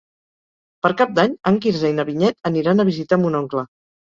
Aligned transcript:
Per 0.85 0.89
Cap 1.01 1.13
d'Any 1.19 1.35
en 1.51 1.59
Quirze 1.67 1.93
i 1.93 1.95
na 1.99 2.07
Vinyet 2.09 2.51
aniran 2.53 2.79
a 2.79 2.89
visitar 2.91 3.21
mon 3.27 3.39
oncle. 3.43 3.69